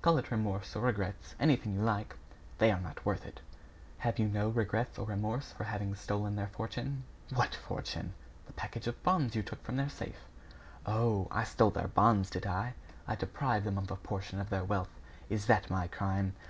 "Call 0.00 0.16
it 0.16 0.30
remorse 0.30 0.74
or 0.74 0.84
regrets 0.86 1.34
anything 1.38 1.74
you 1.74 1.82
like" 1.82 2.16
"They 2.60 2.72
are 2.72 2.80
not 2.80 3.04
worth 3.04 3.26
it." 3.26 3.42
"Have 3.98 4.18
you 4.18 4.26
no 4.26 4.48
regrets 4.48 4.98
or 4.98 5.04
remorse 5.04 5.52
for 5.52 5.64
having 5.64 5.94
stolen 5.94 6.34
their 6.34 6.46
fortune?" 6.46 7.04
"What 7.34 7.54
fortune?" 7.54 8.14
"The 8.46 8.54
packages 8.54 8.86
of 8.86 9.02
bonds 9.02 9.36
you 9.36 9.42
took 9.42 9.62
from 9.62 9.76
their 9.76 9.90
safe." 9.90 10.24
"Oh! 10.86 11.28
I 11.30 11.44
stole 11.44 11.72
their 11.72 11.88
bonds, 11.88 12.30
did 12.30 12.46
I? 12.46 12.72
I 13.06 13.16
deprived 13.16 13.66
them 13.66 13.76
of 13.76 13.90
a 13.90 13.96
portion 13.96 14.40
of 14.40 14.48
their 14.48 14.64
wealth? 14.64 14.98
Is 15.28 15.44
that 15.44 15.68
my 15.68 15.88
crime? 15.88 16.32